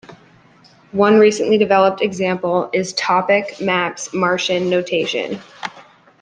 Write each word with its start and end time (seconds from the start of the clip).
One 0.93 1.19
recently 1.19 1.59
developed 1.59 2.01
example 2.01 2.71
is 2.73 2.93
Topic 2.93 3.61
Maps 3.61 4.11
Martian 4.15 4.67
Notation. 4.67 5.39